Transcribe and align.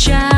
child. 0.00 0.29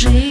Жить. 0.00 0.29